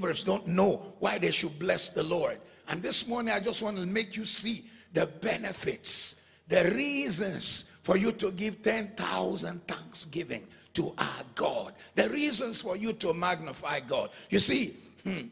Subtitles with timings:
[0.00, 2.38] believers don't know why they should bless the Lord.
[2.68, 4.64] And this morning, I just want to make you see
[4.94, 6.16] the benefits,
[6.48, 12.92] the reasons for you to give 10,000 thanksgiving to our God, the reasons for you
[12.94, 14.10] to magnify God.
[14.30, 15.26] You see, hmm,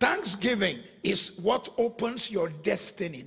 [0.00, 3.24] thanksgiving is what opens your destiny.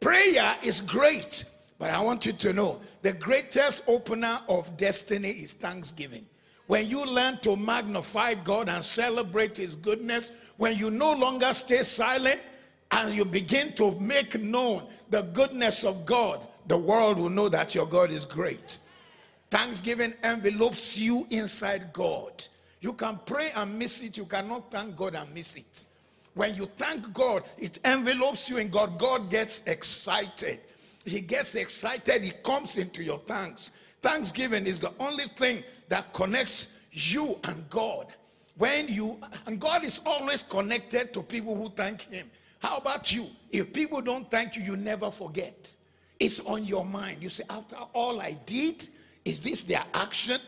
[0.00, 1.44] Prayer is great,
[1.78, 6.26] but I want you to know the greatest opener of destiny is thanksgiving.
[6.66, 11.82] When you learn to magnify God and celebrate His goodness, when you no longer stay
[11.82, 12.40] silent
[12.90, 17.74] and you begin to make known the goodness of God, the world will know that
[17.74, 18.78] your God is great.
[19.50, 22.44] Thanksgiving envelopes you inside God.
[22.80, 25.86] You can pray and miss it, you cannot thank God and miss it.
[26.34, 28.98] When you thank God, it envelopes you in God.
[28.98, 30.60] God gets excited.
[31.04, 33.72] He gets excited, He comes into your thanks.
[34.00, 35.62] Thanksgiving is the only thing
[35.92, 38.06] that connects you and God.
[38.56, 42.30] When you, and God is always connected to people who thank Him.
[42.60, 43.26] How about you?
[43.50, 45.76] If people don't thank you, you never forget.
[46.18, 47.22] It's on your mind.
[47.22, 48.88] You say, after all I did,
[49.26, 50.40] is this their action?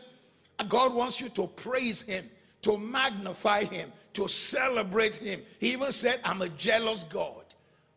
[0.67, 2.27] God wants you to praise Him,
[2.63, 5.41] to magnify Him, to celebrate Him.
[5.59, 7.43] He even said, I'm a jealous God.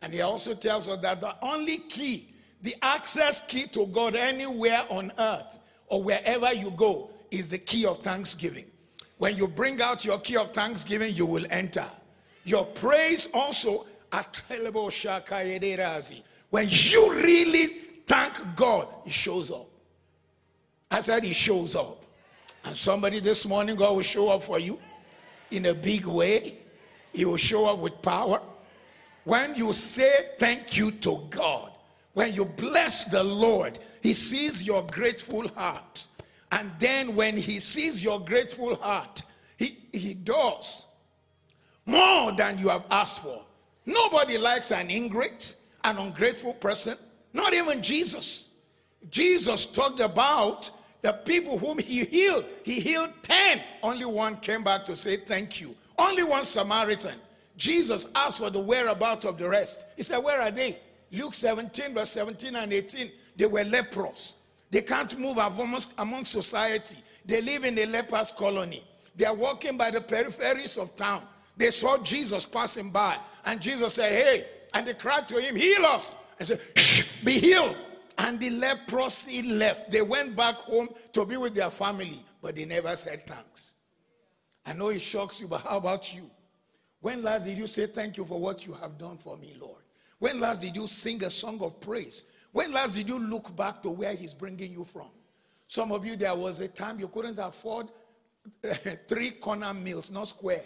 [0.03, 2.29] And He also tells us that the only key,
[2.61, 7.87] the access key to God anywhere on earth or wherever you go, is the key
[7.87, 8.67] of thanksgiving.
[9.19, 11.89] When you bring out your key of thanksgiving, you will enter.
[12.45, 13.87] Your praise also,
[16.51, 17.67] when you really
[18.07, 19.69] thank God, He shows up.
[20.91, 22.05] I said He shows up.
[22.65, 24.79] And somebody this morning, God will show up for you
[25.51, 26.59] in a big way.
[27.13, 28.41] He will show up with power.
[29.25, 31.73] When you say thank you to God,
[32.15, 36.07] when you bless the Lord, He sees your grateful heart.
[36.51, 39.23] And then when He sees your grateful heart,
[39.57, 40.87] He, he does
[41.87, 43.43] more than you have asked for.
[43.87, 46.97] Nobody likes an ingrate, an ungrateful person,
[47.33, 48.49] not even Jesus.
[49.11, 50.71] Jesus talked about
[51.01, 52.45] the people whom he healed.
[52.63, 53.63] He healed 10.
[53.83, 55.75] Only one came back to say thank you.
[55.99, 57.15] Only one Samaritan.
[57.57, 59.87] Jesus asked for the whereabouts of the rest.
[59.97, 60.79] He said, Where are they?
[61.11, 63.11] Luke 17, verse 17 and 18.
[63.37, 64.37] They were leprous.
[64.71, 66.97] They can't move among society.
[67.25, 68.85] They live in a lepers colony.
[69.17, 71.23] They are walking by the peripheries of town.
[71.57, 73.17] They saw Jesus passing by.
[73.45, 76.15] And Jesus said, Hey, and they cried to him, Heal us.
[76.39, 77.77] And said, Shh, be healed.
[78.17, 79.91] And the leprosy left.
[79.91, 83.75] They went back home to be with their family, but they never said thanks.
[84.67, 86.31] I know it shocks you, but how about you?
[87.01, 89.83] When last did you say thank you for what you have done for me, Lord?
[90.19, 92.25] When last did you sing a song of praise?
[92.53, 95.09] When last did you look back to where He's bringing you from?
[95.67, 97.89] Some of you, there was a time you couldn't afford
[99.09, 100.65] three corner meals, not square.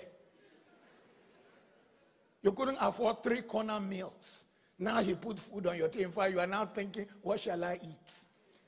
[2.43, 4.45] You couldn't afford three corner meals.
[4.79, 6.07] Now he put food on your table.
[6.07, 8.13] In fact, you are now thinking, what shall I eat?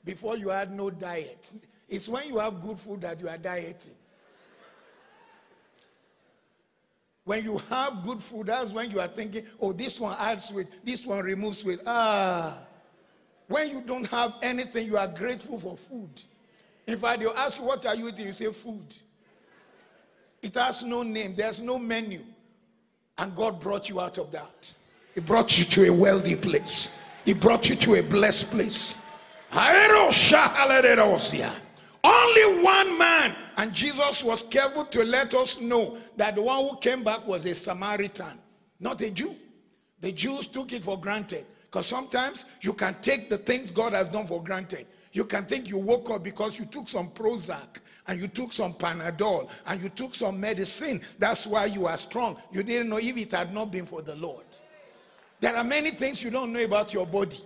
[0.03, 1.51] Before you had no diet.
[1.87, 3.95] It's when you have good food that you are dieting.
[7.23, 10.67] When you have good food, that's when you are thinking, oh, this one adds weight,
[10.83, 11.79] this one removes weight.
[11.85, 12.57] Ah.
[13.47, 16.09] When you don't have anything, you are grateful for food.
[16.87, 18.27] In fact, they'll ask you, what are you eating?
[18.27, 18.95] You say, food.
[20.41, 22.21] It has no name, there's no menu.
[23.17, 24.75] And God brought you out of that.
[25.13, 26.89] He brought you to a wealthy place.
[27.23, 28.97] He brought you to a blessed place.
[32.03, 36.77] Only one man, and Jesus was careful to let us know that the one who
[36.77, 38.37] came back was a Samaritan,
[38.79, 39.35] not a Jew.
[40.01, 41.45] The Jews took it for granted
[41.75, 44.87] because sometimes you can take the things God has done for granted.
[45.11, 48.75] You can think you woke up because you took some Prozac and you took some
[48.75, 51.01] Panadol and you took some medicine.
[51.19, 52.37] That's why you are strong.
[52.49, 54.45] You didn't know if it had not been for the Lord.
[55.41, 57.41] There are many things you don't know about your body.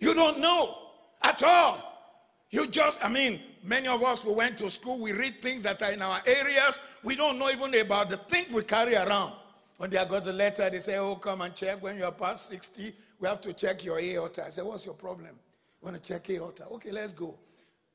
[0.00, 0.76] You don't know
[1.22, 2.18] at all.
[2.50, 5.80] You just, I mean, many of us who went to school, we read things that
[5.82, 6.80] are in our areas.
[7.04, 9.34] We don't know even about the thing we carry around.
[9.76, 11.82] When they got the letter, they say, Oh, come and check.
[11.82, 14.46] When you're past 60, we have to check your A-H aorta.
[14.46, 15.28] I said, What's your problem?
[15.28, 16.66] You want to check A-H aorta?
[16.66, 17.38] Okay, let's go.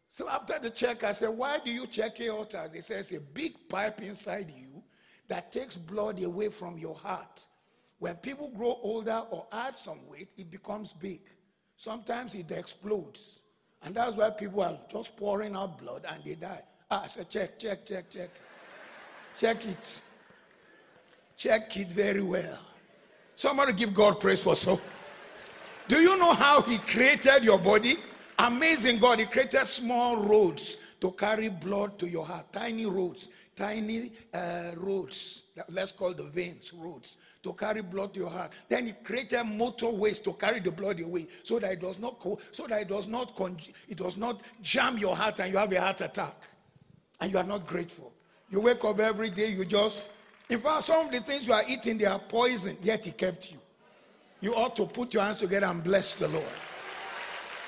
[0.09, 2.69] So after the check, I said, Why do you check A-H aorta?
[2.71, 4.81] They say it's a big pipe inside you
[5.27, 7.45] that takes blood away from your heart.
[7.99, 11.19] When people grow older or add some weight, it becomes big.
[11.75, 13.41] Sometimes it explodes.
[13.83, 16.61] And that's why people are just pouring out blood and they die.
[16.89, 18.29] Ah, I said, check, check, check, check.
[19.37, 20.01] check it.
[21.35, 22.59] Check it very well.
[23.35, 24.79] Somebody give God praise for so.
[25.87, 27.95] Do you know how He created your body?
[28.39, 29.19] Amazing God.
[29.19, 35.43] He created small roads to carry blood to your heart, tiny roads tiny uh, roads,
[35.69, 38.53] let's call the veins roads, to carry blood to your heart.
[38.69, 42.39] Then he created motorways to carry the blood away, so that it does not co-
[42.51, 43.57] so that it does not con-
[43.89, 46.35] it does not jam your heart and you have a heart attack,
[47.19, 48.13] and you are not grateful.
[48.49, 50.11] You wake up every day, you just
[50.49, 53.51] in fact some of the things you are eating they are poison, yet he kept
[53.51, 53.57] you.
[54.41, 56.45] You ought to put your hands together and bless the Lord.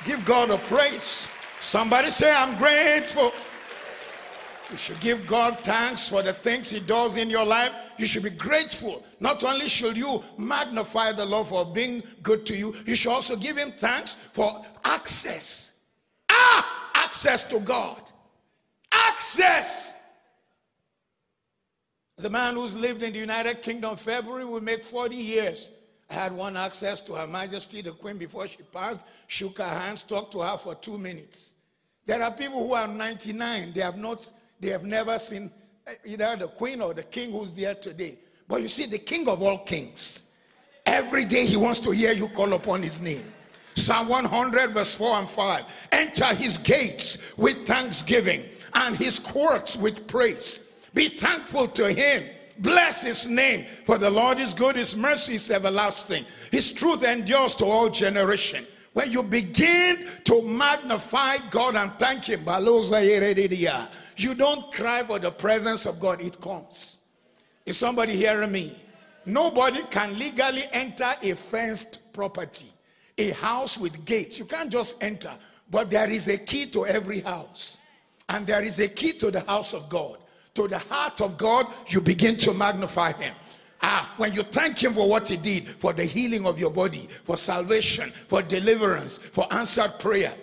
[0.05, 1.27] Give God a praise.
[1.59, 3.31] Somebody say, I'm grateful.
[4.71, 7.71] You should give God thanks for the things He does in your life.
[7.97, 9.03] You should be grateful.
[9.19, 13.35] Not only should you magnify the Lord for being good to you, you should also
[13.35, 15.71] give Him thanks for access.
[16.29, 18.01] Ah, access to God.
[18.91, 19.95] Access.
[22.17, 25.71] As a man who's lived in the United Kingdom, February will make 40 years.
[26.09, 30.31] Had one access to Her Majesty the Queen before she passed, shook her hands, talked
[30.31, 31.53] to her for two minutes.
[32.05, 35.51] There are people who are 99, they have not, they have never seen
[35.85, 38.17] eh, either the Queen or the King who's there today.
[38.47, 40.23] But you see, the King of all kings,
[40.83, 43.31] every day he wants to hear you call upon his name.
[43.75, 45.63] Psalm 100, verse 4 and 5.
[45.91, 50.61] Enter his gates with thanksgiving and his courts with praise.
[50.95, 52.25] Be thankful to him
[52.59, 57.55] Bless his name, for the Lord is good, his mercy is everlasting, his truth endures
[57.55, 58.67] to all generation.
[58.91, 62.41] When you begin to magnify God and thank him,
[64.17, 66.97] you don't cry for the presence of God, it comes.
[67.65, 68.75] Is somebody hearing me?
[69.25, 72.73] Nobody can legally enter a fenced property,
[73.17, 74.37] a house with gates.
[74.37, 75.31] You can't just enter,
[75.71, 77.77] but there is a key to every house,
[78.27, 80.17] and there is a key to the house of God
[80.59, 83.33] to the heart of God, you begin to magnify Him.
[83.81, 87.07] Ah, when you thank Him for what He did, for the healing of your body,
[87.23, 90.33] for salvation, for deliverance, for answered prayer.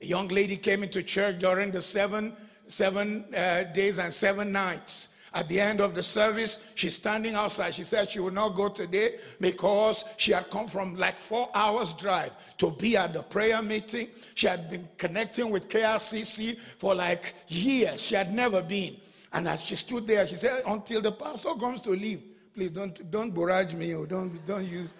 [0.00, 2.34] A young lady came into church during the seven,
[2.68, 5.10] seven uh, days and seven nights.
[5.34, 7.74] At the end of the service, she's standing outside.
[7.74, 11.92] She said she would not go today because she had come from like four hours
[11.92, 14.08] drive to be at the prayer meeting.
[14.34, 18.02] She had been connecting with KICC for like years.
[18.02, 18.96] She had never been.
[19.36, 22.22] And as she stood there, she said, Until the pastor comes to leave,
[22.54, 24.94] please don't, don't barrage me or don't, don't use.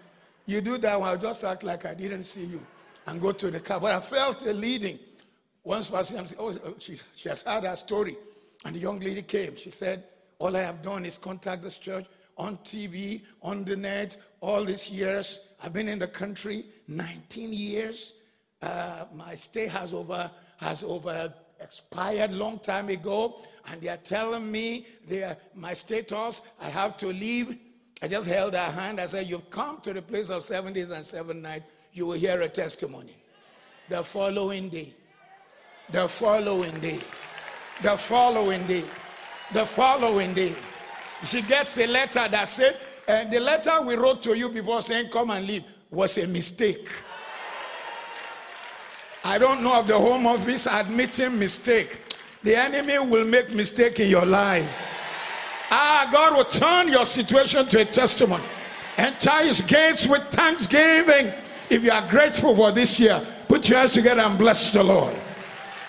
[0.45, 2.61] You do that, I'll just act like I didn't see you
[3.07, 3.81] and go to the car.
[3.81, 4.99] But I felt a leading.
[5.65, 8.19] Once person said, Oh, she, she has heard her story.
[8.67, 9.57] And the young lady came.
[9.57, 10.05] She said,
[10.39, 12.05] All I have done is contact this church
[12.37, 15.41] on TV, on the net, all these years.
[15.63, 18.13] I've been in the country 19 years.
[18.61, 24.51] Uh, my stay has over has over expired long time ago, and they are telling
[24.51, 27.57] me they are, my status, I have to leave.
[28.03, 29.01] I just held her hand.
[29.01, 31.67] I said, You've come to the place of seven days and seven nights.
[31.93, 33.17] You will hear a testimony.
[33.89, 34.93] The following day,
[35.91, 37.01] the following day,
[37.83, 38.85] the following day,
[39.53, 40.55] the following day,
[41.23, 45.09] she gets a letter that said, and the letter we wrote to you before saying,
[45.11, 46.89] Come and leave, was a mistake.
[49.27, 51.99] I don't know of the home office admitting mistake.
[52.45, 54.71] The enemy will make mistake in your life.
[55.69, 58.45] Ah, God will turn your situation to a testimony.
[58.97, 61.33] Enter his gates with thanksgiving.
[61.69, 65.17] If you are grateful for this year, put your hands together and bless the Lord.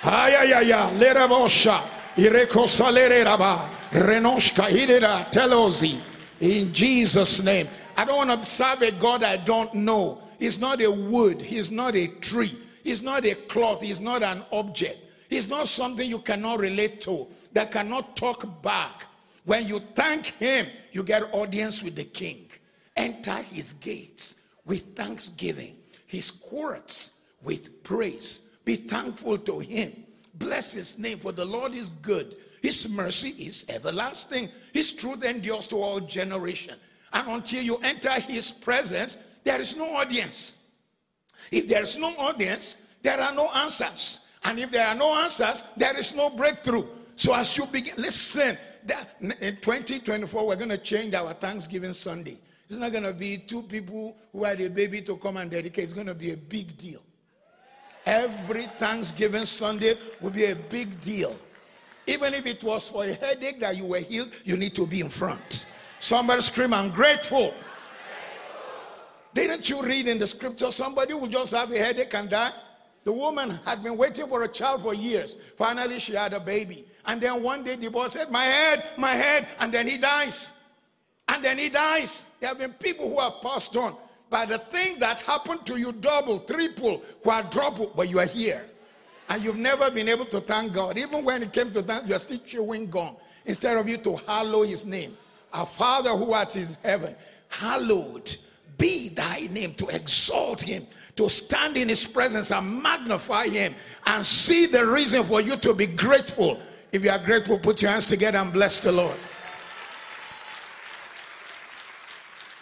[0.02, 1.84] Ayayaya, lerabosha,
[2.16, 6.02] ireko saleraba, renoshka, hidera, telozi.
[6.40, 7.70] In Jesus' name.
[7.96, 10.24] I don't want to serve a God I don't know.
[10.40, 12.58] He's not a wood, he's not a tree.
[12.88, 15.00] He's not a cloth, he's not an object.
[15.30, 19.04] He's not something you cannot relate to, that cannot talk back.
[19.44, 22.50] When you thank him, you get audience with the king.
[22.96, 25.76] Enter his gates with thanksgiving,
[26.06, 27.12] his courts
[27.44, 28.44] with praise.
[28.64, 29.92] Be thankful to him.
[30.36, 32.38] Bless his name, for the Lord is good.
[32.62, 34.48] His mercy is everlasting.
[34.72, 36.76] His truth endures to all generation.
[37.12, 40.56] And until you enter his presence, there is no audience.
[41.52, 44.22] If there is no audience, there are no answers.
[44.44, 46.86] And if there are no answers, there is no breakthrough.
[47.16, 52.38] So as you begin, listen, that in 2024, we're going to change our Thanksgiving Sunday.
[52.70, 55.86] It's not going to be two people who had a baby to come and dedicate.
[55.86, 57.02] It's going to be a big deal.
[58.06, 61.36] Every Thanksgiving Sunday will be a big deal.
[62.06, 65.02] Even if it was for a headache that you were healed, you need to be
[65.02, 65.68] in front.
[66.00, 67.54] Somebody scream, I'm grateful.
[69.38, 72.52] Didn't you read in the scripture somebody who just have a headache and die?
[73.04, 75.36] The woman had been waiting for a child for years.
[75.56, 76.86] Finally, she had a baby.
[77.06, 79.48] And then one day the boy said, My head, my head.
[79.60, 80.54] And then he dies.
[81.28, 82.26] And then he dies.
[82.40, 83.96] There have been people who have passed on.
[84.32, 88.66] But the thing that happened to you double, triple, quadruple, but you are here.
[89.30, 90.98] And you've never been able to thank God.
[90.98, 93.16] Even when it came to that, you're still chewing gum.
[93.46, 95.16] instead of you to hallow his name.
[95.54, 97.16] Our Father who art in heaven,
[97.50, 98.36] hallowed
[98.78, 104.26] be thy name, to exalt him, to stand in his presence and magnify him, and
[104.26, 106.60] see the reason for you to be grateful.
[106.92, 109.18] If you are grateful, put your hands together and bless the Lord.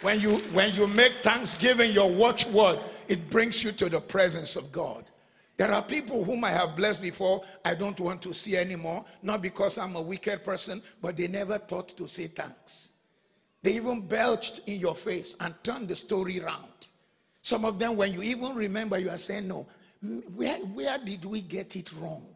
[0.02, 4.70] When you when you make thanksgiving your watchword, it brings you to the presence of
[4.70, 5.04] God.
[5.56, 9.40] There are people whom I have blessed before, I don't want to see anymore, not
[9.40, 12.92] because I'm a wicked person, but they never thought to say thanks.
[13.66, 16.86] They even belched in your face and turned the story around.
[17.42, 19.66] Some of them, when you even remember, you are saying, No,
[20.36, 22.28] where, where did we get it wrong?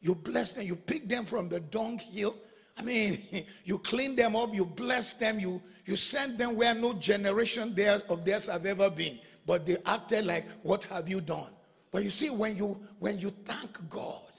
[0.00, 2.36] You bless them, you pick them from the dunghill.
[2.76, 3.18] I mean,
[3.64, 8.02] you clean them up, you bless them, you, you send them where no generation theirs,
[8.08, 9.18] of theirs have ever been.
[9.44, 11.50] But they acted like, What have you done?
[11.90, 14.30] But you see, when you when you thank God,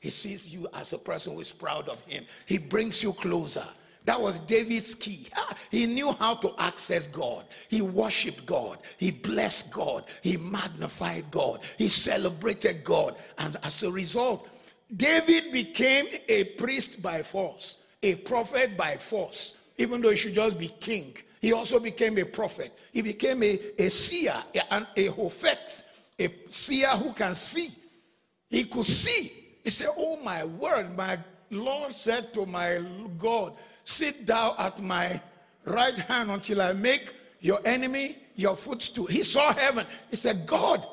[0.00, 2.26] He sees you as a person who is proud of Him.
[2.44, 3.64] He brings you closer.
[4.08, 5.28] That was David's key.
[5.70, 7.44] He knew how to access God.
[7.68, 8.78] He worshiped God.
[8.96, 10.04] He blessed God.
[10.22, 11.60] He magnified God.
[11.76, 13.16] He celebrated God.
[13.36, 14.48] And as a result,
[14.96, 20.58] David became a priest by force, a prophet by force, even though he should just
[20.58, 21.14] be king.
[21.42, 22.72] He also became a prophet.
[22.94, 25.84] He became a, a seer, a, a hophet,
[26.18, 27.68] a seer who can see.
[28.48, 29.32] He could see.
[29.62, 31.18] He said, Oh, my word, my
[31.50, 32.80] Lord said to my
[33.18, 33.52] God,
[33.88, 35.18] Sit thou at my
[35.64, 39.06] right hand until I make your enemy your footstool.
[39.06, 39.86] He saw heaven.
[40.10, 40.86] He said, God,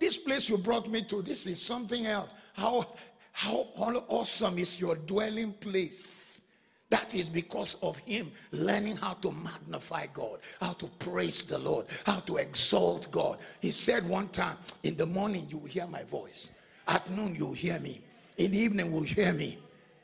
[0.00, 2.34] this place you brought me to, this is something else.
[2.54, 2.88] How,
[3.30, 6.42] how awesome is your dwelling place?
[6.88, 11.86] That is because of him learning how to magnify God, how to praise the Lord,
[12.04, 13.38] how to exalt God.
[13.60, 16.50] He said one time, In the morning, you will hear my voice.
[16.88, 18.00] At noon, you will hear me.
[18.38, 19.60] In the evening, you will hear me.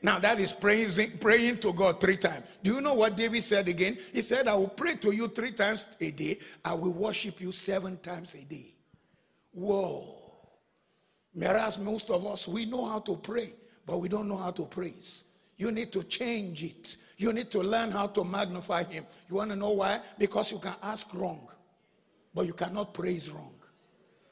[0.07, 2.45] Now that is praising, praying to God three times.
[2.63, 3.97] Do you know what David said again?
[4.13, 6.39] He said, I will pray to you three times a day.
[6.63, 8.73] I will worship you seven times a day.
[9.51, 10.15] Whoa.
[11.33, 13.51] Whereas most of us, we know how to pray,
[13.85, 15.25] but we don't know how to praise.
[15.57, 16.95] You need to change it.
[17.17, 19.05] You need to learn how to magnify Him.
[19.29, 19.99] You want to know why?
[20.17, 21.49] Because you can ask wrong,
[22.33, 23.55] but you cannot praise wrong.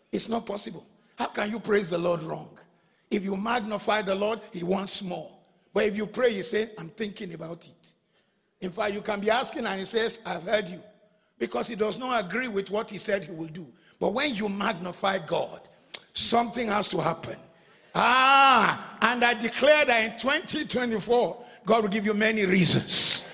[0.10, 0.88] It's not possible.
[1.17, 2.58] How can you praise the Lord wrong?
[3.12, 5.35] If you magnify the Lord, He wants more.
[5.75, 7.88] But if you pray, you say, I'm thinking about it.
[8.62, 10.79] In fact, you can be asking and he says, I've heard you.
[11.38, 13.67] Because he does not agree with what he said he will do.
[14.00, 15.67] But when you magnify God,
[16.13, 17.36] something has to happen.
[17.94, 23.25] Ah, and I declare that in 2024, God will give you many reasons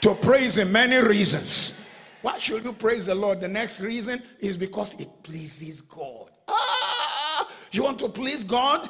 [0.00, 1.74] to praise Him, many reasons.
[2.22, 3.42] Why should you praise the Lord?
[3.42, 6.30] The next reason is because it pleases God.
[6.48, 8.88] Ah, you want to please God?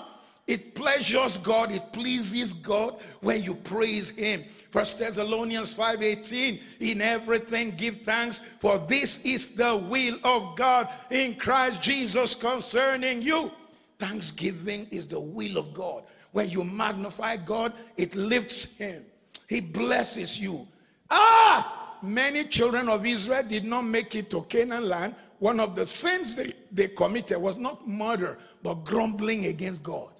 [0.50, 4.42] It pleasures God, it pleases God when you praise Him.
[4.72, 6.60] First Thessalonians 5:18.
[6.80, 13.22] In everything give thanks, for this is the will of God in Christ Jesus concerning
[13.22, 13.52] you.
[14.00, 16.02] Thanksgiving is the will of God.
[16.32, 19.04] When you magnify God, it lifts Him.
[19.48, 20.66] He blesses you.
[21.10, 21.96] Ah!
[22.02, 25.14] Many children of Israel did not make it to Canaan land.
[25.38, 30.10] One of the sins they, they committed was not murder, but grumbling against God.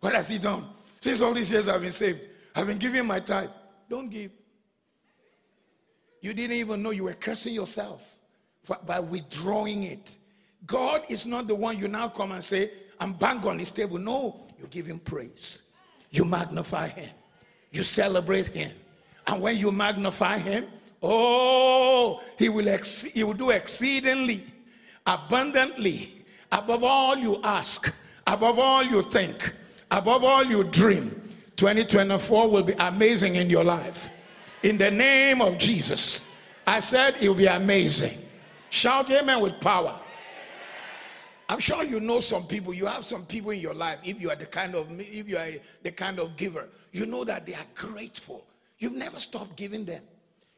[0.00, 0.64] What has he done?
[1.00, 3.50] Since all these years I've been saved, I've been giving my tithe.
[3.88, 4.30] Don't give.
[6.20, 8.16] You didn't even know you were cursing yourself
[8.62, 10.18] for, by withdrawing it.
[10.66, 13.98] God is not the one you now come and say, I'm bang on his table.
[13.98, 15.62] No, you give him praise.
[16.10, 17.10] You magnify him.
[17.70, 18.72] You celebrate him.
[19.26, 20.66] And when you magnify him,
[21.02, 24.42] oh, he will, ex- he will do exceedingly,
[25.06, 27.92] abundantly, above all you ask,
[28.26, 29.54] above all you think
[29.90, 31.14] Above all, you dream.
[31.56, 34.10] 2024 will be amazing in your life.
[34.62, 36.22] In the name of Jesus.
[36.66, 38.22] I said it will be amazing.
[38.70, 39.98] Shout amen with power.
[41.48, 42.74] I'm sure you know some people.
[42.74, 43.98] You have some people in your life.
[44.04, 45.48] If you are the kind of if you are
[45.82, 48.44] the kind of giver, you know that they are grateful.
[48.78, 50.02] You've never stopped giving them.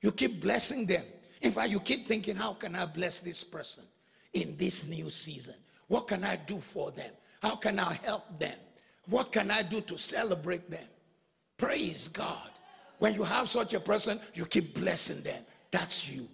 [0.02, 1.04] You keep blessing them.
[1.42, 3.84] In fact, you keep thinking, how can I bless this person
[4.32, 5.54] in this new season?
[5.86, 7.10] What can I do for them?
[7.40, 8.56] How can I help them?
[9.10, 10.86] What can I do to celebrate them?
[11.58, 12.48] Praise God.
[12.98, 15.42] When you have such a person, you keep blessing them.
[15.70, 16.28] That's you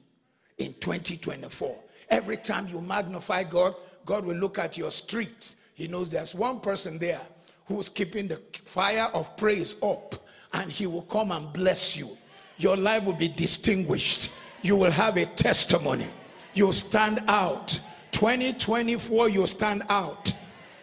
[0.59, 1.77] in 2024.
[2.11, 5.57] Every time you magnify God, God will look at your streets.
[5.75, 7.21] He knows there's one person there
[7.67, 10.15] who's keeping the fire of praise up,
[10.53, 12.17] and he will come and bless you.
[12.59, 14.31] Your life will be distinguished.
[14.63, 16.09] You will have a testimony.
[16.55, 17.81] You'll stand out.
[18.13, 20.33] 2024, you'll stand out.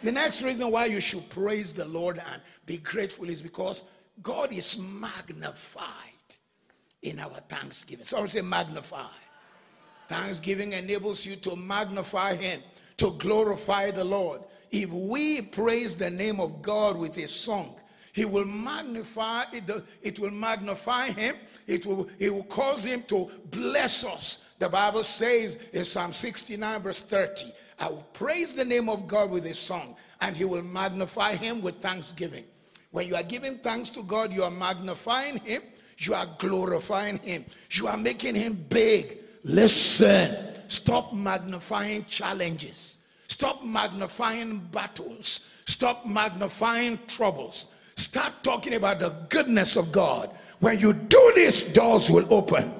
[0.04, 3.84] The next reason why you should praise the Lord and be grateful is because
[4.22, 6.14] God is magnified.
[7.04, 8.04] in our thanksgiving.
[8.04, 9.06] So say magnify.
[10.08, 12.60] Thanksgiving enables you to magnify Him,
[12.96, 14.40] to glorify the Lord.
[14.70, 17.76] If we praise the name of God with a song,
[18.12, 19.64] he will magnify it,
[20.00, 21.34] it will magnify him
[21.66, 26.80] it will it will cause him to bless us the bible says in psalm 69
[26.80, 30.62] verse 30 i will praise the name of god with a song and he will
[30.62, 32.44] magnify him with thanksgiving.
[32.92, 35.62] When you are giving thanks to god you are magnifying him
[35.98, 39.18] you are glorifying him you are making him big.
[39.44, 42.98] Listen stop magnifying challenges.
[43.28, 45.40] Stop magnifying battles.
[45.66, 47.66] Stop magnifying troubles.
[47.96, 50.30] Start talking about the goodness of God.
[50.60, 52.72] When you do this, doors will open.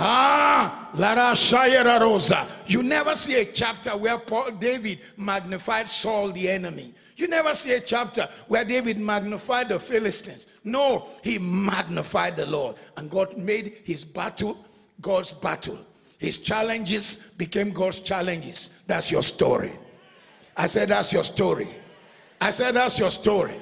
[0.00, 2.46] Ah, Lara Shayera Rosa.
[2.66, 6.94] You never see a chapter where Paul David magnified Saul the enemy.
[7.16, 10.46] You never see a chapter where David magnified the Philistines.
[10.62, 12.76] No, he magnified the Lord.
[12.96, 14.64] And God made his battle
[15.00, 15.78] God's battle.
[16.18, 18.70] His challenges became God's challenges.
[18.86, 19.72] That's your story.
[20.56, 21.74] I said, That's your story.
[22.40, 23.60] I said, That's your story.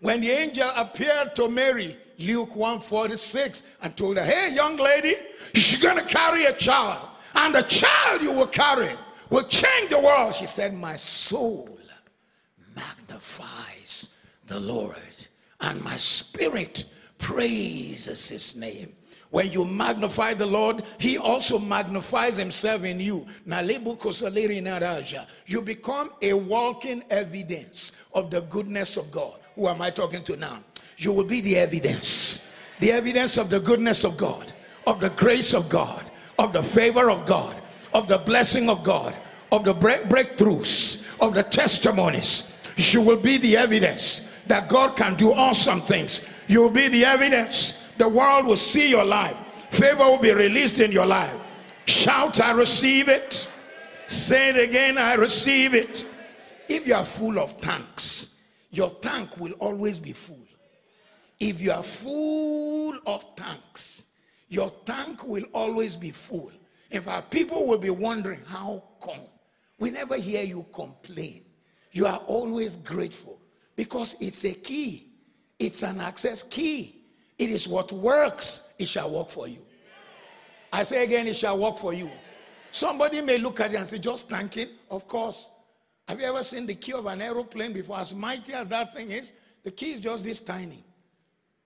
[0.00, 5.14] When the angel appeared to Mary, Luke 146, and told her, Hey, young lady,
[5.54, 8.90] you're going to carry a child, and the child you will carry
[9.30, 10.34] will change the world.
[10.34, 11.78] She said, My soul
[12.74, 14.10] magnifies
[14.46, 14.96] the Lord,
[15.60, 16.84] and my spirit
[17.18, 18.94] praises his name.
[19.30, 23.26] When you magnify the Lord, He also magnifies Himself in you.
[25.46, 29.38] You become a walking evidence of the goodness of God.
[29.54, 30.60] Who am I talking to now?
[30.98, 32.44] You will be the evidence.
[32.80, 34.52] The evidence of the goodness of God,
[34.84, 37.62] of the grace of God, of the favor of God,
[37.94, 39.16] of the blessing of God,
[39.52, 42.42] of the break- breakthroughs, of the testimonies.
[42.76, 46.20] You will be the evidence that God can do awesome things.
[46.48, 47.74] You will be the evidence.
[47.96, 49.36] The world will see your life.
[49.70, 51.34] Favor will be released in your life.
[51.86, 53.48] Shout, I receive it.
[54.08, 56.06] Say it again, I receive it.
[56.68, 58.30] If you are full of thanks,
[58.70, 60.47] your tank will always be full.
[61.40, 64.06] If you are full of tanks,
[64.48, 66.50] your tank will always be full.
[66.90, 69.20] In fact, people will be wondering, how come?
[69.78, 71.42] We never hear you complain.
[71.92, 73.38] You are always grateful
[73.76, 75.08] because it's a key,
[75.58, 77.04] it's an access key.
[77.38, 79.64] It is what works, it shall work for you.
[80.72, 82.10] I say again, it shall work for you.
[82.72, 84.68] Somebody may look at it and say, just thanking.
[84.90, 85.50] Of course.
[86.06, 87.98] Have you ever seen the key of an aeroplane before?
[87.98, 90.84] As mighty as that thing is, the key is just this tiny.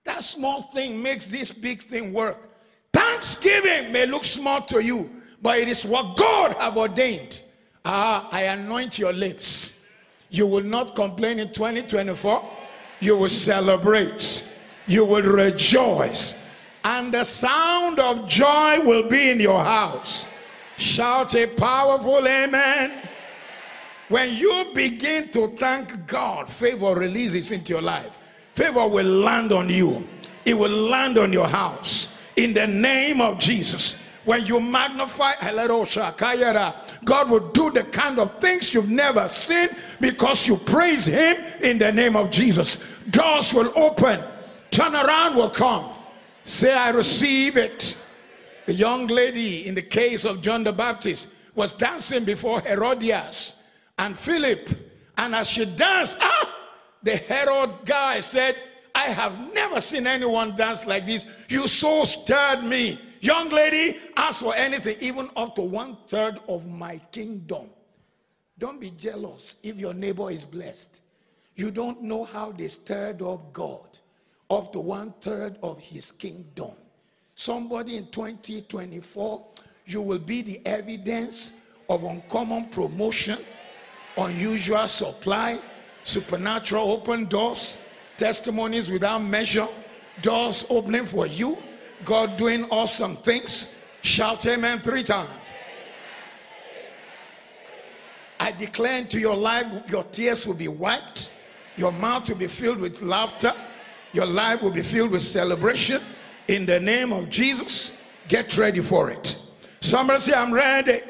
[0.05, 2.37] That small thing makes this big thing work.
[2.91, 5.09] Thanksgiving may look small to you,
[5.41, 7.43] but it is what God have ordained.
[7.85, 9.75] Ah, I anoint your lips.
[10.29, 12.43] You will not complain in 2024.
[12.99, 14.47] You will celebrate.
[14.87, 16.35] You will rejoice.
[16.83, 20.27] And the sound of joy will be in your house.
[20.77, 22.99] Shout a powerful amen.
[24.09, 28.19] When you begin to thank God, favor releases into your life.
[28.55, 30.07] Favor will land on you,
[30.45, 32.09] it will land on your house.
[32.35, 33.95] In the name of Jesus.
[34.25, 35.33] When you magnify,
[37.03, 39.67] God will do the kind of things you've never seen
[39.99, 42.77] because you praise Him in the name of Jesus.
[43.09, 44.23] Doors will open,
[44.71, 45.91] turnaround will come.
[46.45, 47.97] Say, I receive it.
[48.65, 53.55] The young lady in the case of John the Baptist was dancing before Herodias
[53.97, 54.69] and Philip.
[55.17, 56.52] And as she danced, ah,
[57.03, 58.55] the Herod guy said,
[58.95, 61.25] I have never seen anyone dance like this.
[61.49, 62.99] You so stirred me.
[63.21, 67.69] Young lady, ask for anything, even up to one third of my kingdom.
[68.57, 71.01] Don't be jealous if your neighbor is blessed.
[71.55, 73.87] You don't know how they stirred up God
[74.49, 76.71] up to one third of his kingdom.
[77.35, 79.45] Somebody in 2024,
[79.85, 81.53] you will be the evidence
[81.89, 83.39] of uncommon promotion
[84.17, 85.59] unusual supply,
[86.03, 87.77] supernatural open doors,
[88.17, 89.67] testimonies without measure,
[90.21, 91.57] doors opening for you,
[92.05, 93.69] God doing awesome things.
[94.01, 95.29] Shout amen three times.
[98.39, 101.31] I declare into your life, your tears will be wiped,
[101.77, 103.53] your mouth will be filled with laughter,
[104.11, 106.01] your life will be filled with celebration.
[106.49, 107.93] In the name of Jesus,
[108.27, 109.37] get ready for it.
[109.79, 111.01] Somebody say, I'm ready.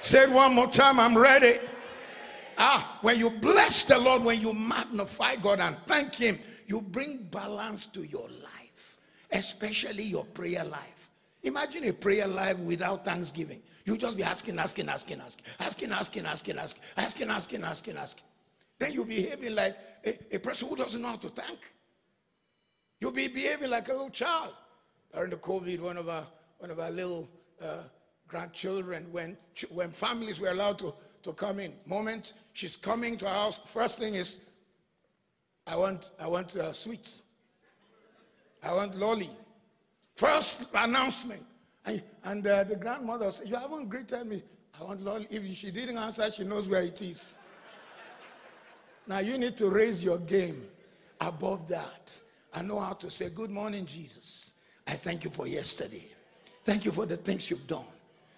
[0.00, 1.58] Say it one more time, I'm ready.
[2.58, 7.18] Ah, when you bless the Lord, when you magnify God and thank Him, you bring
[7.30, 8.98] balance to your life,
[9.30, 11.10] especially your prayer life.
[11.44, 13.62] Imagine a prayer life without thanksgiving.
[13.84, 18.24] You just be asking, asking, asking, asking, asking, asking, asking, asking, asking, asking, asking, asking.
[18.78, 21.58] Then you'll behaving like a, a person who doesn't know how to thank.
[23.00, 24.52] You'll be behaving like a little child.
[25.14, 26.26] during the COVID, one of our,
[26.58, 27.30] one of our little
[27.62, 27.82] uh,
[28.26, 29.36] grandchildren, when,
[29.70, 30.92] when families were allowed to,
[31.28, 34.38] to come in, moment she's coming to our house, first thing is,
[35.66, 37.22] I want, I want uh, sweets.
[38.62, 39.30] I want lolly.
[40.16, 41.44] First announcement.
[41.84, 44.42] And, and uh, the grandmother said, You haven't greeted me.
[44.80, 45.26] I want lolly.
[45.30, 47.36] If she didn't answer, she knows where it is.
[49.06, 50.64] now you need to raise your game
[51.20, 52.18] above that.
[52.54, 54.54] I know how to say, Good morning, Jesus.
[54.86, 56.06] I thank you for yesterday.
[56.64, 57.86] Thank you for the things you've done.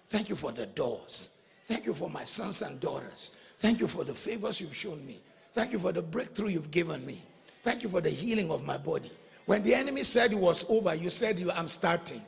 [0.09, 1.29] Thank you for the doors.
[1.71, 3.31] Thank you for my sons and daughters.
[3.59, 5.21] Thank you for the favors you've shown me.
[5.53, 7.21] Thank you for the breakthrough you've given me.
[7.63, 9.09] Thank you for the healing of my body.
[9.45, 12.21] When the enemy said it was over, you said, you, I'm starting.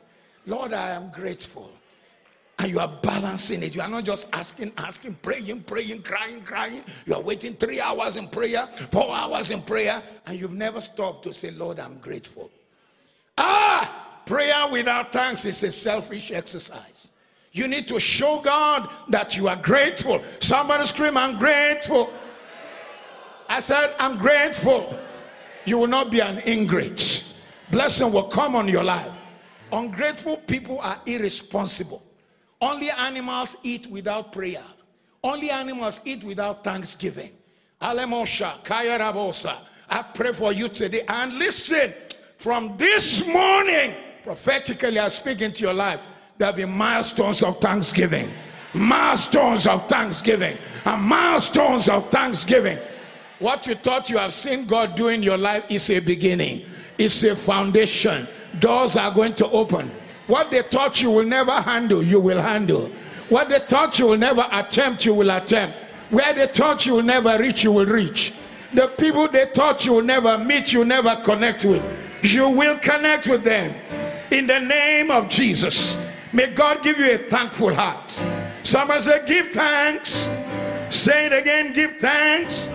[0.46, 1.70] Lord, I am grateful.
[2.58, 3.74] And you are balancing it.
[3.74, 6.82] You are not just asking, asking, praying, praying, crying, crying.
[7.04, 11.24] You are waiting three hours in prayer, four hours in prayer, and you've never stopped
[11.24, 12.50] to say, Lord, I'm grateful.
[13.36, 17.10] Ah, prayer without thanks is a selfish exercise.
[17.54, 20.20] You need to show God that you are grateful.
[20.40, 22.12] Somebody scream, I'm grateful.
[23.48, 24.98] I said, I'm grateful.
[25.64, 27.24] You will not be an ingrate.
[27.70, 29.08] Blessing will come on your life.
[29.70, 32.04] Ungrateful people are irresponsible.
[32.60, 34.64] Only animals eat without prayer.
[35.22, 37.30] Only animals eat without thanksgiving.
[37.80, 39.58] Alemosha, Kayarabosa.
[39.88, 41.02] I pray for you today.
[41.06, 41.94] And listen,
[42.36, 46.00] from this morning, prophetically, I speak into your life.
[46.36, 48.32] There'll be milestones of thanksgiving.
[48.72, 50.58] Milestones of thanksgiving.
[50.84, 52.78] And milestones of thanksgiving.
[53.38, 56.64] What you thought you have seen God do in your life is a beginning,
[56.98, 58.28] it's a foundation.
[58.58, 59.90] Doors are going to open.
[60.26, 62.90] What they thought you will never handle, you will handle.
[63.28, 65.76] What they thought you will never attempt, you will attempt.
[66.10, 68.32] Where they thought you will never reach, you will reach.
[68.72, 71.82] The people they thought you will never meet, you never connect with,
[72.22, 73.74] you will connect with them.
[74.30, 75.96] In the name of Jesus,
[76.34, 78.10] may God give you a thankful heart.
[78.62, 80.28] Somebody say, Give thanks.
[80.90, 82.70] Say it again, give thanks.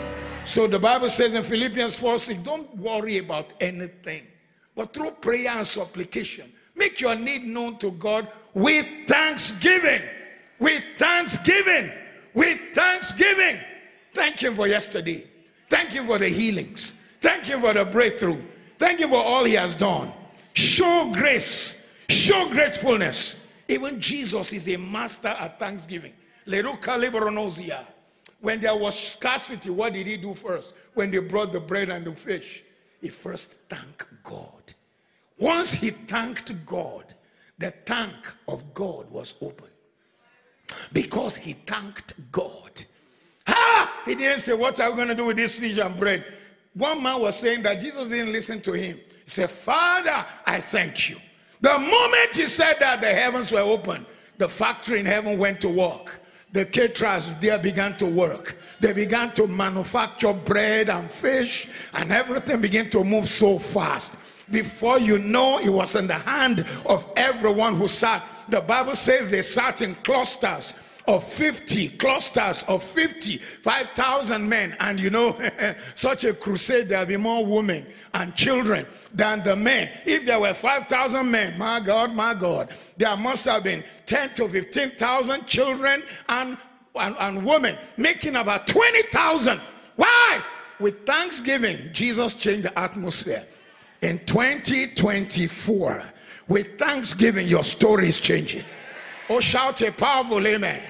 [0.45, 4.27] So the Bible says in Philippians 4 6, don't worry about anything,
[4.75, 10.01] but through prayer and supplication, make your need known to God with thanksgiving.
[10.59, 11.91] With thanksgiving.
[12.33, 13.59] With thanksgiving.
[14.13, 15.27] Thank Him for yesterday.
[15.69, 16.95] Thank Him for the healings.
[17.21, 18.41] Thank Him for the breakthrough.
[18.77, 20.11] Thank Him for all He has done.
[20.53, 21.75] Show grace.
[22.09, 23.37] Show gratefulness.
[23.69, 26.13] Even Jesus is a master at thanksgiving.
[28.41, 30.73] When there was scarcity, what did he do first?
[30.95, 32.63] When they brought the bread and the fish,
[32.99, 34.73] he first thanked God.
[35.37, 37.13] Once he thanked God,
[37.59, 39.67] the tank of God was open.
[40.91, 42.85] Because he thanked God.
[43.47, 44.01] Ah!
[44.05, 46.25] He didn't say, What are we going to do with this fish and bread?
[46.73, 48.97] One man was saying that Jesus didn't listen to him.
[48.97, 51.17] He said, Father, I thank you.
[51.61, 54.05] The moment he said that, the heavens were open.
[54.37, 56.19] The factory in heaven went to work
[56.51, 58.57] the caterers there began to work.
[58.79, 64.15] They began to manufacture bread and fish, and everything began to move so fast.
[64.49, 68.23] Before you know, it was in the hand of everyone who sat.
[68.47, 70.73] The Bible says they sat in clusters
[71.09, 74.77] of 50 clusters of 50 5000 men.
[74.79, 75.39] And you know
[75.95, 79.89] such a crusade there'll be more women and children than the men.
[80.05, 84.47] If there were 5000 men my god my god there must have been 10 to
[84.47, 86.57] 15000 children and,
[86.95, 89.59] and and women making about 20000
[89.95, 90.43] why?
[90.79, 93.47] With thanksgiving jesus changed the atmosphere.
[94.03, 96.03] In 2024
[96.47, 98.63] with thanksgiving your story is changing.
[99.27, 100.81] Oh, shout a powerful amen.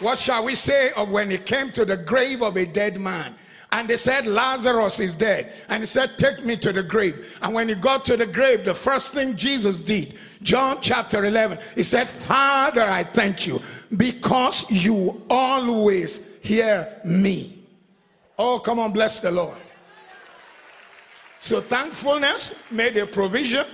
[0.00, 3.34] What shall we say of when he came to the grave of a dead man?
[3.70, 5.52] And they said, Lazarus is dead.
[5.68, 7.38] And he said, Take me to the grave.
[7.42, 11.58] And when he got to the grave, the first thing Jesus did, John chapter 11,
[11.74, 13.60] he said, Father, I thank you
[13.96, 17.60] because you always hear me.
[18.38, 19.58] Oh, come on, bless the Lord.
[21.40, 23.66] So thankfulness made a provision.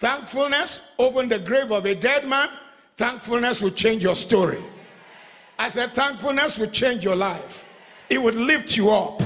[0.00, 2.48] Thankfulness opened the grave of a dead man.
[2.96, 4.62] Thankfulness will change your story.
[5.60, 7.66] I said, thankfulness will change your life.
[8.08, 9.20] It would lift you up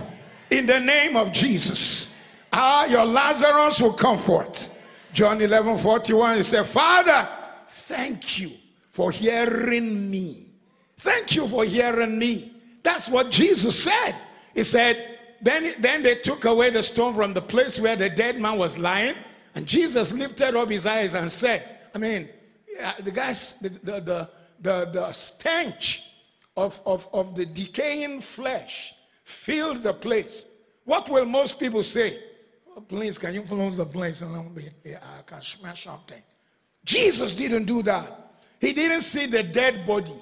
[0.51, 2.09] in the name of Jesus.
[2.53, 4.69] Ah, your Lazarus will comfort.
[5.13, 7.29] John 11 41, he said, Father,
[7.69, 8.51] thank you
[8.91, 10.49] for hearing me.
[10.97, 12.53] Thank you for hearing me.
[12.83, 14.17] That's what Jesus said.
[14.57, 18.41] He said, then, then they took away the stone from the place where the dead
[18.41, 19.15] man was lying.
[19.55, 22.29] And Jesus lifted up his eyes and said, I mean,
[22.99, 26.11] the guys, the, the, the, the, the stench
[26.57, 30.47] of, of, of the decaying flesh filled the place.
[30.85, 32.19] What will most people say?
[32.77, 34.75] Oh, please, can you close the place a little bit?
[34.85, 36.23] Yeah, I can smash something.
[36.85, 38.37] Jesus didn't do that.
[38.61, 40.21] He didn't see the dead body.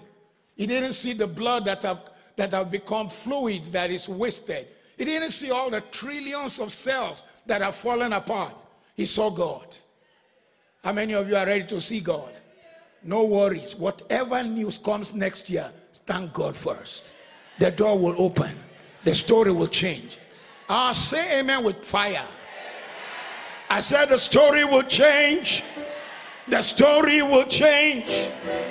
[0.56, 2.00] He didn't see the blood that have,
[2.36, 4.68] that have become fluid that is wasted.
[4.96, 8.54] He didn't see all the trillions of cells that have fallen apart.
[8.94, 9.66] He saw God.
[10.84, 12.32] How many of you are ready to see God?
[13.02, 13.74] No worries.
[13.74, 15.72] Whatever news comes next year,
[16.06, 17.12] thank God first.
[17.58, 18.58] The door will open,
[19.04, 20.18] the story will change.
[20.68, 22.26] I say amen with fire.
[23.68, 25.64] I said the story will change.
[26.48, 28.30] The story will change.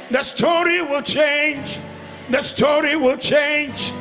[0.09, 1.79] The story will change.
[2.29, 3.93] The story will change.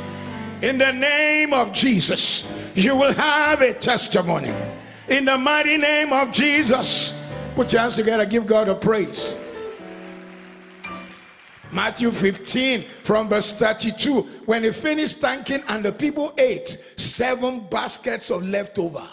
[0.62, 4.53] In the name of Jesus, you will have a testimony.
[5.09, 7.14] In the mighty name of Jesus,
[7.55, 9.38] put your hands together, give God a praise.
[11.72, 14.22] Matthew 15 from verse 32.
[14.46, 19.06] When he finished thanking and the people ate seven baskets of leftover.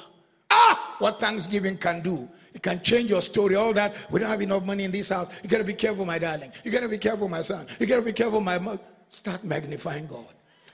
[0.50, 2.28] Ah, what Thanksgiving can do.
[2.54, 3.56] It can change your story.
[3.56, 3.93] All that.
[4.10, 5.30] We don't have enough money in this house.
[5.43, 6.52] You got to be careful, my darling.
[6.63, 7.67] You got to be careful, my son.
[7.80, 8.82] You got to be careful, my mother.
[9.10, 10.26] Start magnifying God.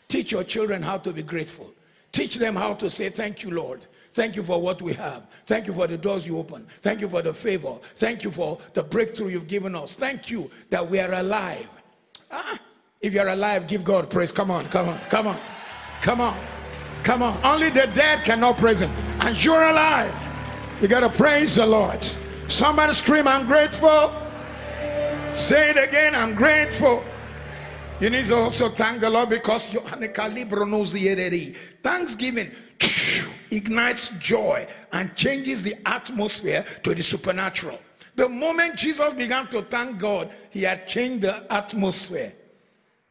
[0.08, 1.74] Teach your children how to be grateful.
[2.14, 3.86] Teach them how to say, Thank you, Lord.
[4.14, 5.24] Thank you for what we have.
[5.46, 6.68] Thank you for the doors you open.
[6.82, 7.76] Thank you for the favor.
[7.96, 9.96] Thank you for the breakthrough you've given us.
[9.96, 11.70] Thank you that we are alive.
[12.32, 12.60] Ah,
[13.02, 14.32] if you're alive, give God praise.
[14.32, 15.38] Come on, come on, come on,
[16.02, 16.38] come on,
[17.02, 17.44] come on.
[17.44, 18.92] Only the dead cannot praise Him.
[19.20, 20.16] And you're alive.
[20.80, 22.06] You got to praise the Lord.
[22.48, 24.14] Somebody scream, I'm grateful.
[25.34, 27.04] Say it again, I'm grateful.
[28.00, 29.80] You need to also thank the Lord because you.
[31.84, 32.52] Thanksgiving
[33.56, 37.80] ignites joy and changes the atmosphere to the supernatural.
[38.16, 42.34] The moment Jesus began to thank God, he had changed the atmosphere.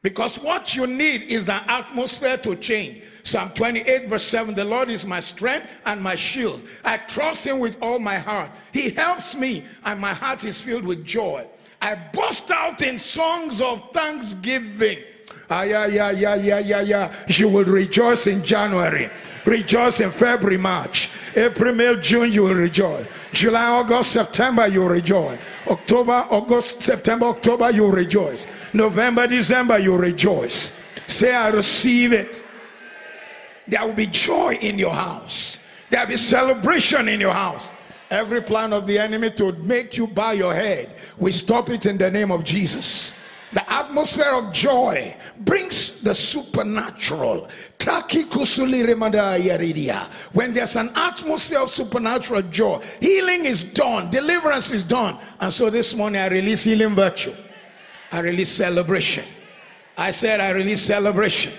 [0.02, 3.02] Because what you need is the atmosphere to change.
[3.22, 6.60] Psalm 28, verse 7 The Lord is my strength and my shield.
[6.84, 8.50] I trust him with all my heart.
[8.72, 11.46] He helps me, and my heart is filled with joy.
[11.80, 14.98] I burst out in songs of thanksgiving.
[15.54, 17.12] Ah, yeah, yeah, yeah, yeah, yeah, yeah.
[17.26, 19.10] You will rejoice in January,
[19.44, 23.06] rejoice in February, March, April, May, June, you will rejoice.
[23.34, 25.38] July, August, September, you will rejoice.
[25.66, 28.46] October, August, September, October, you will rejoice.
[28.72, 30.72] November, December, you will rejoice.
[31.06, 32.42] Say, I receive it.
[33.68, 35.58] There will be joy in your house,
[35.90, 37.70] there will be celebration in your house.
[38.10, 41.98] Every plan of the enemy to make you bow your head, we stop it in
[41.98, 43.14] the name of Jesus.
[43.52, 47.48] The atmosphere of joy brings the supernatural.
[50.32, 55.18] When there's an atmosphere of supernatural joy, healing is done, deliverance is done.
[55.38, 57.34] And so this morning I release healing virtue.
[58.10, 59.26] I release celebration.
[59.98, 61.52] I said I release celebration.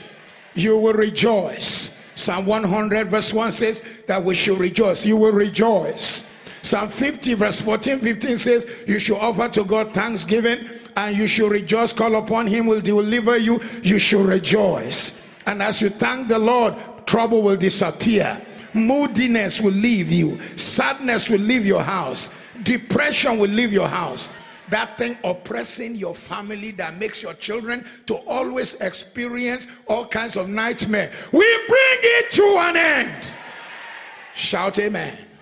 [0.56, 1.91] You will rejoice.
[2.15, 5.06] Psalm 100 verse 1 says that we should rejoice.
[5.06, 6.23] You will rejoice.
[6.63, 11.52] Psalm 50 verse 14 15 says you should offer to God thanksgiving and you should
[11.52, 11.93] rejoice.
[11.93, 13.62] Call upon him, will deliver you.
[13.84, 15.13] You should rejoice.
[15.45, 18.41] And as you thank the Lord, trouble will disappear.
[18.73, 20.39] Moodiness will leave you.
[20.56, 22.30] Sadness will leave your house.
[22.63, 24.32] Depression will leave your house.
[24.69, 30.47] That thing oppressing your family that makes your children to always experience all kinds of
[30.47, 31.12] nightmare.
[31.32, 33.36] We bring it to an end.
[34.34, 35.33] Shout amen.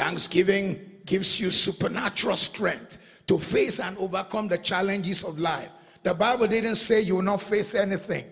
[0.00, 5.68] Thanksgiving gives you supernatural strength to face and overcome the challenges of life.
[6.02, 8.24] The Bible didn't say you will not face anything.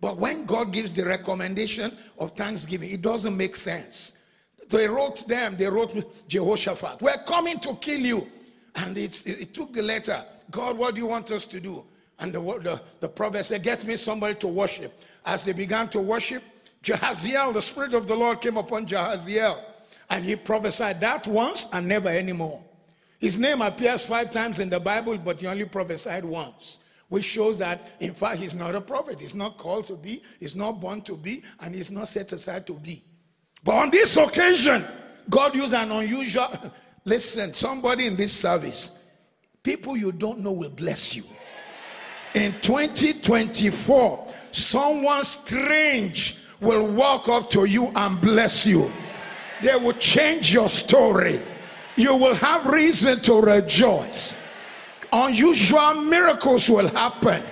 [0.00, 4.16] But when God gives the recommendation of thanksgiving, it doesn't make sense.
[4.68, 8.28] They wrote them, they wrote Jehoshaphat, We're coming to kill you.
[8.76, 11.84] And it, it, took the letter, God, what do you want us to do?
[12.20, 15.02] And the, the, the prophet said, Get me somebody to worship.
[15.26, 16.44] As they began to worship,
[16.84, 19.64] Jahaziel, the Spirit of the Lord came upon Jahaziel.
[20.10, 22.62] And he prophesied that once and never anymore.
[23.18, 27.58] His name appears five times in the Bible, but he only prophesied once, which shows
[27.58, 29.20] that, in fact, he's not a prophet.
[29.20, 32.66] He's not called to be, he's not born to be, and he's not set aside
[32.68, 33.02] to be.
[33.64, 34.86] But on this occasion,
[35.28, 36.48] God used an unusual.
[37.04, 38.92] Listen, somebody in this service,
[39.62, 41.24] people you don't know will bless you.
[42.34, 48.92] In 2024, someone strange will walk up to you and bless you.
[49.62, 51.40] They will change your story
[51.98, 54.36] you will have reason to rejoice.
[55.12, 57.42] Unusual miracles will happen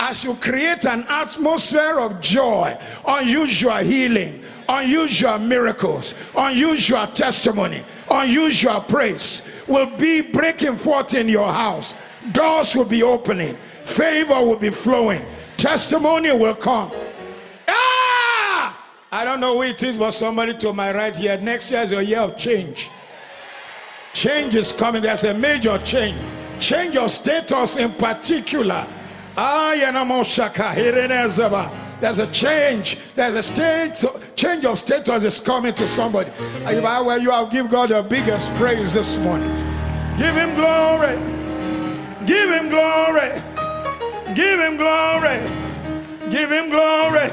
[0.00, 9.42] as you create an atmosphere of joy, unusual healing, unusual miracles, unusual testimony, unusual praise
[9.68, 11.94] will be breaking forth in your house.
[12.32, 15.24] Doors will be opening, favor will be flowing,
[15.56, 16.90] testimony will come.
[19.14, 21.38] I don't know who it is, but somebody to my right here.
[21.38, 22.90] Next year is a year of change.
[24.12, 25.02] Change is coming.
[25.02, 26.18] There's a major change.
[26.58, 28.84] Change of status in particular.
[32.00, 32.98] There's a change.
[33.14, 36.32] There's a state change of status is coming to somebody.
[36.66, 39.50] If I were you, I'll give God the biggest praise this morning.
[40.18, 41.14] Give him glory.
[42.26, 43.40] Give him glory.
[44.34, 45.38] Give him glory.
[46.32, 47.30] Give him glory.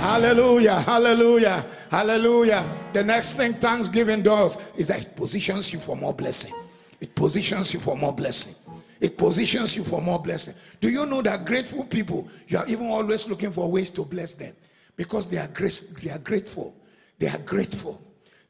[0.00, 0.80] Hallelujah.
[0.80, 1.66] Hallelujah.
[1.90, 2.66] Hallelujah.
[2.94, 6.54] The next thing Thanksgiving does is that it positions you for more blessing.
[7.02, 8.54] It positions you for more blessing.
[8.98, 10.54] It positions you for more blessing.
[10.80, 14.32] Do you know that grateful people, you are even always looking for ways to bless
[14.34, 14.54] them
[14.96, 16.74] because they are, grace, they are grateful.
[17.18, 18.00] They are grateful.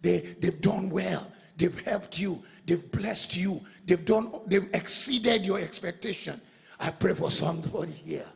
[0.01, 1.33] They, they've done well.
[1.57, 2.45] They've helped you.
[2.65, 3.61] They've blessed you.
[3.87, 6.41] They've done, they've exceeded your expectation.
[6.79, 8.27] I pray for somebody here.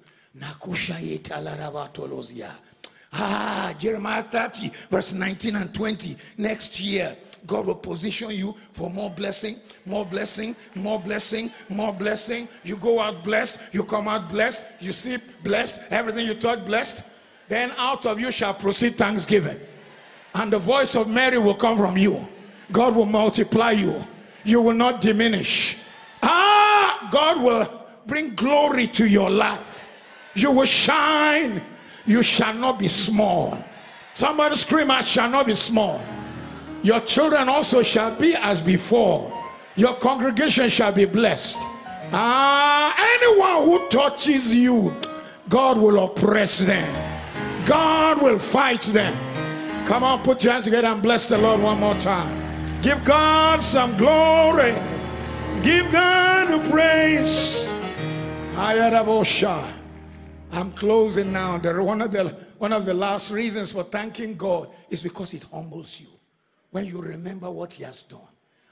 [3.17, 6.17] Ah, Jeremiah 30, verse 19 and 20.
[6.37, 12.49] Next year, God will position you for more blessing, more blessing, more blessing, more blessing.
[12.65, 17.05] You go out blessed, you come out blessed, you see blessed, everything you touch blessed.
[17.49, 19.61] Then out of you shall proceed thanksgiving.
[20.35, 22.27] And the voice of Mary will come from you.
[22.73, 24.05] God will multiply you.
[24.43, 25.77] You will not diminish.
[26.23, 29.87] Ah, God will bring glory to your life.
[30.35, 31.63] You will shine
[32.07, 33.59] you shall not be small.
[34.13, 36.01] Somebody scream, I shall not be small.
[36.83, 39.33] Your children also shall be as before.
[39.77, 41.59] Your congregation shall be blessed.
[42.13, 44.95] Ah, anyone who touches you,
[45.49, 47.67] God will oppress them.
[47.67, 49.17] God will fight them.
[49.87, 52.81] Come on, put your hands together and bless the Lord one more time.
[52.83, 54.75] Give God some glory.
[55.63, 57.73] Give God the praise.
[58.55, 59.84] Ayarabosha.
[60.55, 61.59] I'm closing now.
[61.59, 65.45] The, one, of the, one of the last reasons for thanking God is because it
[65.53, 66.07] humbles you.
[66.71, 68.21] When you remember what He has done.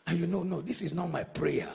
[0.06, 1.68] And you know, no, this is not my prayer.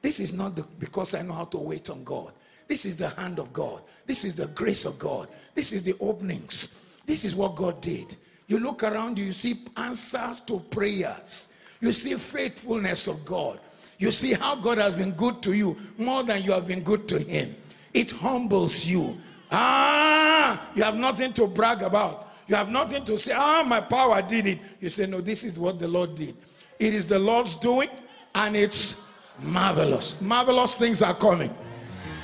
[0.00, 2.32] This is not the, because I know how to wait on God.
[2.68, 3.82] This is the hand of God.
[4.06, 5.28] This is the grace of God.
[5.54, 6.70] This is the openings.
[7.04, 8.16] This is what God did.
[8.46, 11.48] You look around you, you see answers to prayers.
[11.80, 13.60] You see faithfulness of God.
[13.98, 17.08] You see how God has been good to you more than you have been good
[17.08, 17.56] to Him.
[17.92, 19.18] It humbles you.
[19.50, 22.28] Ah, you have nothing to brag about.
[22.46, 24.58] You have nothing to say, ah, my power did it.
[24.80, 26.34] You say, no, this is what the Lord did.
[26.78, 27.88] It is the Lord's doing,
[28.34, 28.96] and it's
[29.40, 30.20] marvelous.
[30.20, 31.54] Marvelous things are coming.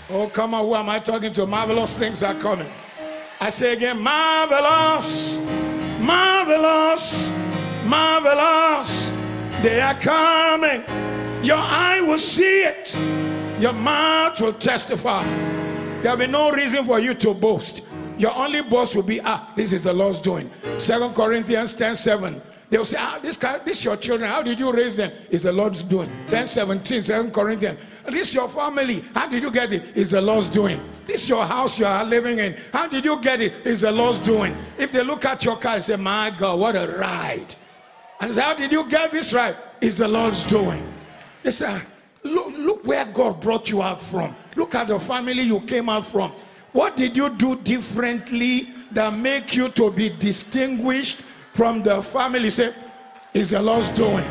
[0.08, 1.46] Oh, come on, who am I talking to?
[1.46, 2.70] Marvelous things are coming.
[3.40, 5.40] I say again, marvelous,
[6.00, 7.30] marvelous,
[7.84, 9.12] marvelous.
[9.62, 10.84] They are coming.
[11.42, 12.98] Your eye will see it,
[13.60, 15.53] your mouth will testify.
[16.04, 17.80] There'll be no reason for you to boast.
[18.18, 20.50] Your only boast will be, ah, this is the Lord's doing.
[20.76, 22.42] Second Corinthians 10 7.
[22.68, 24.30] They'll say, ah, this, guy, this your children.
[24.30, 25.12] How did you raise them?
[25.30, 26.12] It's the Lord's doing.
[26.28, 27.78] 10 17, 2 Corinthians.
[28.04, 29.02] This your family.
[29.14, 29.96] How did you get it?
[29.96, 30.78] It's the Lord's doing.
[31.06, 32.54] This your house you are living in.
[32.70, 33.54] How did you get it?
[33.64, 34.54] It's the Lord's doing.
[34.76, 37.54] If they look at your car and say, my God, what a ride.
[38.20, 39.56] And say, how did you get this right?
[39.80, 40.86] It's the Lord's doing.
[41.42, 41.80] They say,
[42.24, 44.34] Look, look where God brought you out from.
[44.56, 46.32] Look at the family you came out from.
[46.72, 51.20] What did you do differently that make you to be distinguished
[51.52, 52.50] from the family?
[52.50, 52.74] Say,
[53.34, 54.24] is the Lord's doing.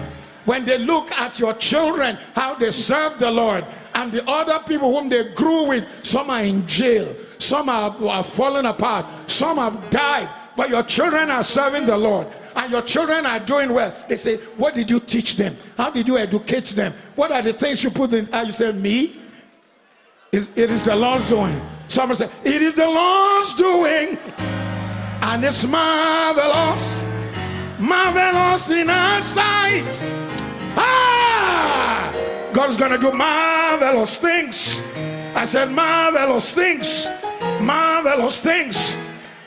[0.45, 4.93] When they look at your children, how they serve the Lord, and the other people
[4.93, 9.89] whom they grew with, some are in jail, some are, are fallen apart, some have
[9.89, 13.95] died, but your children are serving the Lord and your children are doing well.
[14.07, 15.57] They say, What did you teach them?
[15.77, 16.93] How did you educate them?
[17.15, 18.29] What are the things you put in?
[18.31, 19.19] And you say, Me?
[20.31, 21.61] It is the Lord's doing.
[21.87, 24.17] Someone say, It is the Lord's doing.
[25.21, 27.03] And it's marvelous.
[27.79, 30.13] Marvelous in our sight.
[30.75, 32.11] Ah!
[32.53, 34.81] God is going to do marvelous things.
[35.35, 37.07] I said, Marvelous things.
[37.61, 38.95] Marvelous things.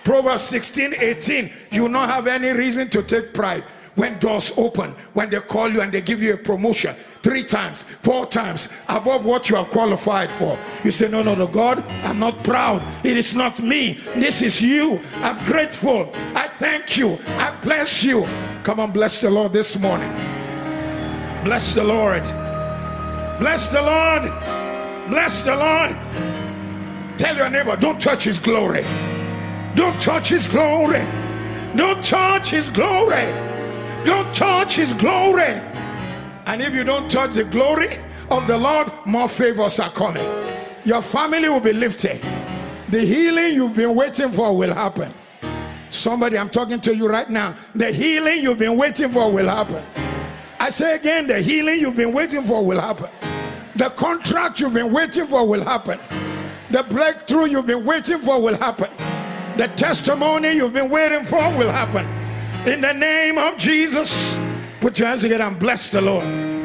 [0.07, 1.53] Proverbs 16 18.
[1.73, 3.65] You will not have any reason to take pride
[3.97, 6.95] when doors open, when they call you and they give you a promotion
[7.25, 10.57] three times, four times above what you are qualified for.
[10.85, 12.87] You say, No, no, no, God, I'm not proud.
[13.05, 13.95] It is not me.
[14.15, 15.01] This is you.
[15.17, 16.09] I'm grateful.
[16.37, 17.19] I thank you.
[17.37, 18.29] I bless you.
[18.63, 20.13] Come on, bless the Lord this morning.
[21.43, 22.23] Bless the Lord.
[23.41, 24.23] Bless the Lord.
[25.09, 27.19] Bless the Lord.
[27.19, 28.87] Tell your neighbor, don't touch his glory.
[29.77, 31.05] Don't touch his glory.
[31.77, 33.27] Don't touch his glory.
[34.07, 35.61] Don't touch his glory.
[36.47, 37.99] And if you don't touch the glory
[38.31, 40.27] of the Lord, more favors are coming.
[40.85, 42.23] Your family will be lifted.
[42.89, 45.13] The healing you've been waiting for will happen.
[45.91, 47.55] Somebody, I'm talking to you right now.
[47.75, 49.85] The healing you've been waiting for will happen.
[50.59, 53.11] I say again, the healing you've been waiting for will happen.
[53.75, 56.01] The contract you've been waiting for will happen.
[56.71, 58.89] The breakthrough you've been waiting for will happen.
[59.57, 62.07] The testimony you've been waiting for will happen.
[62.71, 64.39] In the name of Jesus,
[64.81, 66.56] put your hands together and bless the Lord.